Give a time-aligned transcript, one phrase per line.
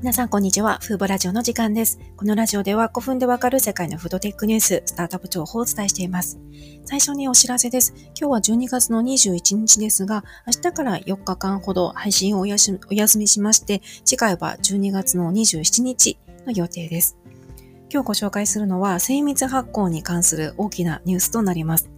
[0.00, 0.78] 皆さん、こんにちは。
[0.80, 2.00] フーボラジオの時間です。
[2.16, 6.40] このラジオでは5分でわかる世界のフードテックニュース、スタートアップ情報をお伝えしています。
[6.86, 7.92] 最初にお知らせです。
[8.18, 12.78] 今日は12月の21日ですが、明日から4日間ほど配信をお休
[13.18, 17.18] みしまして、次回は12月の27日の予定です。
[17.92, 21.90] 今日ご紹介するのは精密発酵に関する大きなニュースとなります。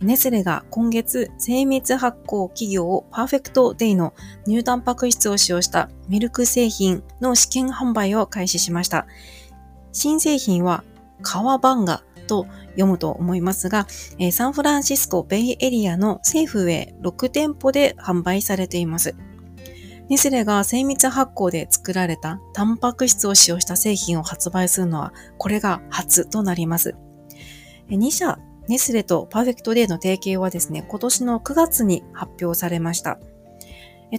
[0.00, 4.14] ネスレが今月精密発酵企業パーフェクトデイの
[4.46, 9.06] 乳タンパク質を使用したミルク製品の試験販売を開始しました。
[9.92, 10.84] 新製品は
[11.20, 13.86] カワバンガと読むと思いますが、
[14.32, 19.14] サンフランシスコベイエリアの政府へ6店舗で販売されています。
[20.08, 26.96] ネスレが精密発酵で作られたタンパク質を使用した製品を発売するのは、これが初となります。
[27.90, 28.38] 2社
[28.68, 33.18] ネスレとパーフェクトデーの提携はですね、今年の9月に発表されました。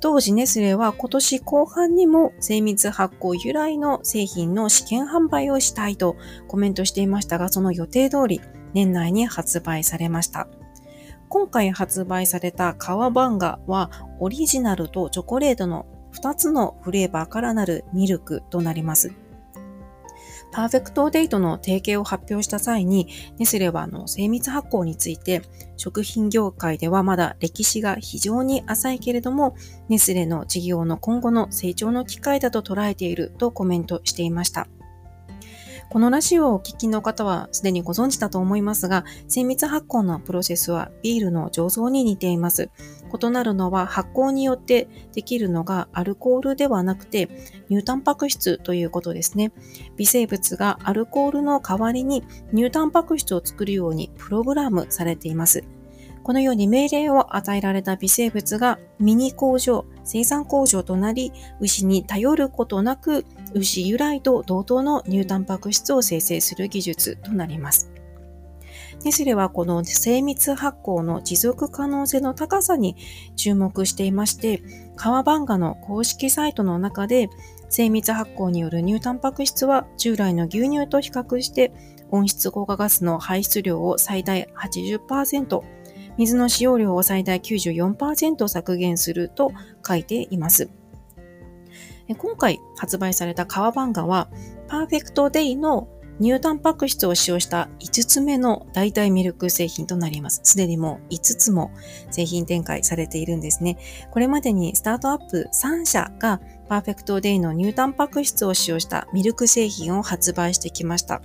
[0.00, 8.40] 当時ネスレは今年後半にも精密発酵由来の製品の試験販売をしたいとコメントしていましたが、その予定通り
[8.74, 10.46] 年内に発売されました。
[11.30, 19.12] 今回発売されたカワバンガはオリジナルとチョコレートの2つのフレーバーからなるミルクとなります。
[20.50, 25.42] パーフェクトデイトの提携を発表した際に、ネスレはあの精密発酵について、
[25.76, 29.56] 食品業界ではまだ歴史が非常に浅いけれども、
[29.88, 34.68] ネスレの事業の今後の成長の機会だと捉えているとコメントしていました。
[35.90, 42.68] このラジオをお聞きの方はすでにご存知だと思いますが、精密発酵のプロセスはビールの醸造に似ています。
[43.10, 47.30] 異なるのは発酵によってできるのがアルコールではなくて
[47.70, 49.50] 乳タンパク質ということですね。
[49.96, 52.22] 微生物がアルコールの代わりに
[52.54, 55.64] 乳タンパク質を作るようにプログラムされています。
[56.22, 67.92] このように命令を与えられた微生物がミニ工場、生産工場となり、牛に頼ることなく、牛由来と同等の乳タンパク質を生成する技術となります。
[69.04, 72.96] ネスレはこの精密発酵の持続可能性の高さに
[73.36, 74.62] 注目していまして、
[74.96, 77.28] カワバンガの公式サイトの中で、
[77.68, 81.70] 精密発酵による乳タンパク質は従来の牛乳と比較して
[82.10, 85.62] 温室効果ガスの排出量を最大80%、
[86.18, 89.52] 水の使用量を最大94%削減すると
[89.86, 90.68] 書いています。
[92.16, 94.28] 今回発売されたカワバンガは、
[94.66, 95.88] パーフェクトデイの
[96.20, 100.40] 乳タンパク質を使用した5つ目の代替ミルク製品となります。
[100.42, 101.70] すでにもう5つも
[102.10, 103.78] 製品展開されているんですね。
[104.10, 111.22] これまでにスタートアップ3社が Perfect Day の乳タンパク質を使用したミルク製品を発売してきました。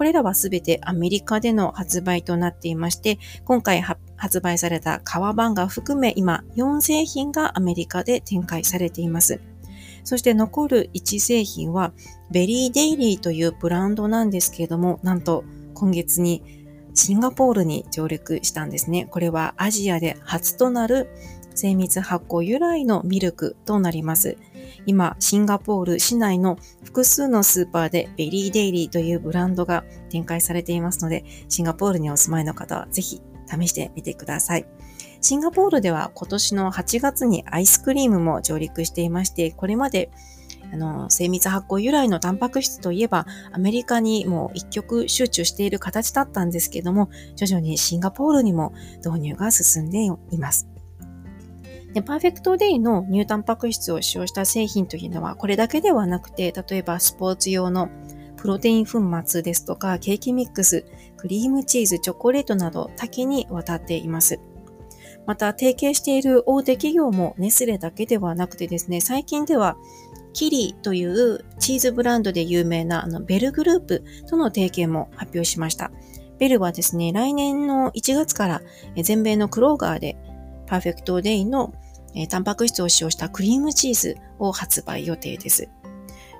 [0.00, 9.42] これらはすべてアメリカでの発売となっていまして、今回発売された革版が含め今4製品がアメリカで展開されています。
[10.02, 11.92] そして残る1製品は
[12.30, 15.44] Very Dairy というブランドなんですけれども、なんと
[15.74, 19.04] 今月にシンガポールに上陸したんですね。
[19.04, 21.10] これはアジアで初となる
[21.54, 24.38] 精密発酵由来のミルクとなります。
[24.86, 34.66] 今、シンガポール市内の複数のスーパーでベリーデイリーというブランドが展開されていますので、シンガポールにお住まいの方はぜひ試してみてください。
[35.20, 40.10] シンガポールでは今年の8月にアイスクリームも上陸していまして、これまで
[40.72, 48.72] あの、精密発酵由来のタンパク質といえば、アメリカにもう一極集中している形だったんですけども、徐々にシンガポールにも
[49.04, 50.69] 導入が進んでいます。
[51.92, 57.88] で、パーフェクトデイの乳タンパク質を使用した製品というのは、これだけではなくて、例えばスポーツ用の
[58.36, 60.84] プロテイン粉末ですとか、ケーキミックス、
[61.16, 64.40] クリームチーズ、チョコレートなど多岐にわたっています。
[65.26, 69.76] また、提携している大手企業もネスレだけではなくてですね、最近では
[70.32, 75.90] キリというチーズブランドで有名なあのベルグループとの提携も発表しました。
[76.38, 78.62] Bel はですね、来年の1月から
[79.02, 80.16] 全米の Kroger で
[80.70, 81.74] Perfect Day の
[82.14, 85.68] えー、タンパク質を使用したクリームチーズを発売予定です。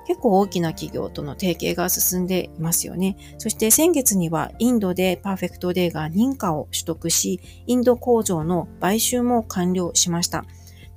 [0.07, 3.15] 結構大きな企業との提携が進んでいますよね。
[3.37, 10.43] そして先月にはインドで Perfect Day が認可を取得し、インド工場の買収も完了しました。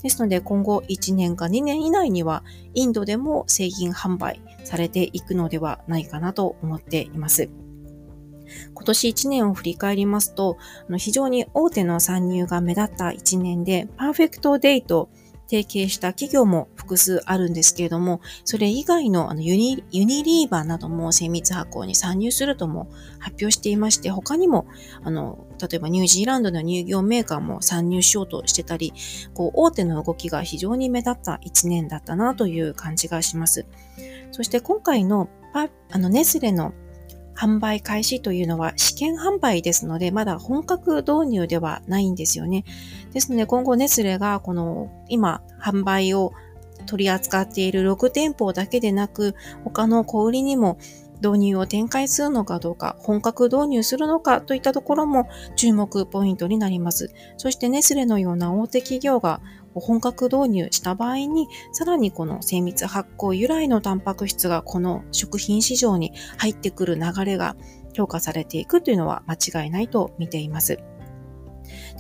[0.03, 2.45] ですので今後1年か2年以内には
[2.75, 7.49] インドでも製品販売されていくのではないかなと思っています。
[8.75, 10.57] 今年1年を振り返りますと、
[10.89, 15.09] あの非常に大手の参入が目立った1年で、パーフェクトデイと
[15.47, 24.67] 提携した企業も複数あるんですけれども、それ以外のあのユニユニリーバーなども精密発酵に参入するとも発表していまして、他にも、
[25.03, 28.93] あの、例えばニュージーランドの乳業メーカーも参入しようとしてたり、
[29.35, 33.67] こう、大手の動きが非常に目立った一年だったなという感じがします。
[34.33, 36.73] そして今回のパあのネスレの
[37.37, 42.65] 販売開始というのは試験販売ですので、まだ本格導入ではないんですよね。
[43.13, 46.33] ですので、今後ネスレがこの今販売を
[46.87, 49.35] 取り扱っている6店舗だけでなく、
[49.65, 50.79] 他の小売りにも
[51.23, 57.11] 導入を展開するのかどうか、本格導入するのかといったところも注目ポイントになります。
[57.37, 59.41] そしてネスレのような大手企業が
[59.75, 67.57] 本格導入した場合に、さらにこの精密発酵由来のタンパク質がこの食品市場に入ってくる流れが
[67.95, 70.79] 評価されていくというのは間違いないと見ています。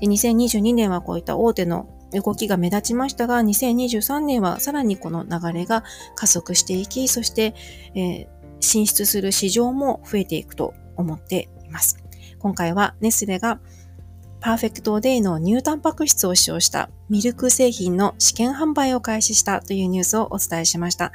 [0.00, 5.84] で2022年はこういった大手の動きが目立ちましたが、2023年はさらにこの流れが
[6.14, 7.54] 加速していき、そして、
[7.94, 8.26] えー、
[8.60, 11.98] 進出する市場も増えていくと思っています。
[12.38, 13.60] 今回はネスレが
[14.44, 21.12] パーフェクトデイの乳タンパク質を使用したミルク製品の試験販売を開始したというニュースをお伝えしました。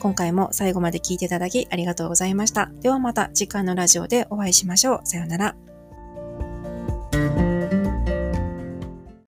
[0.00, 2.72] 今回も最後まで聞いていただきありがとうございました。
[2.80, 5.00] ではまた次回のラジオでお会いしましょう。
[5.04, 5.71] さようなら。